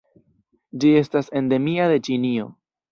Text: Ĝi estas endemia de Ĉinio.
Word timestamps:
Ĝi 0.85 0.95
estas 1.03 1.31
endemia 1.43 1.89
de 1.95 2.05
Ĉinio. 2.11 2.53